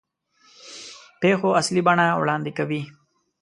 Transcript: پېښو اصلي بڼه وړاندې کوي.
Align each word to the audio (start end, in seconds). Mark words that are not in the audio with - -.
پېښو 1.21 1.49
اصلي 1.61 1.81
بڼه 1.87 2.05
وړاندې 2.21 2.51
کوي. 2.57 2.81